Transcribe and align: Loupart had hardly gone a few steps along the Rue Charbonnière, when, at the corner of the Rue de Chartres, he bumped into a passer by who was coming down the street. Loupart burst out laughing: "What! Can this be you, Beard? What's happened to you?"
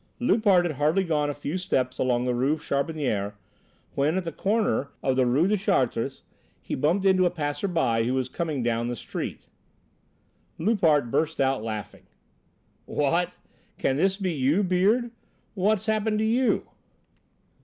Loupart 0.19 0.65
had 0.65 0.77
hardly 0.77 1.03
gone 1.03 1.29
a 1.29 1.33
few 1.35 1.59
steps 1.59 1.99
along 1.99 2.25
the 2.25 2.33
Rue 2.33 2.57
Charbonnière, 2.57 3.33
when, 3.93 4.17
at 4.17 4.23
the 4.23 4.31
corner 4.31 4.89
of 5.03 5.15
the 5.15 5.27
Rue 5.27 5.47
de 5.47 5.55
Chartres, 5.55 6.23
he 6.59 6.73
bumped 6.73 7.05
into 7.05 7.27
a 7.27 7.29
passer 7.29 7.67
by 7.67 8.05
who 8.05 8.15
was 8.15 8.27
coming 8.27 8.63
down 8.63 8.87
the 8.87 8.95
street. 8.95 9.41
Loupart 10.57 11.11
burst 11.11 11.39
out 11.39 11.61
laughing: 11.63 12.07
"What! 12.85 13.33
Can 13.77 13.95
this 13.95 14.17
be 14.17 14.33
you, 14.33 14.63
Beard? 14.63 15.11
What's 15.53 15.85
happened 15.85 16.17
to 16.17 16.25
you?" 16.25 16.63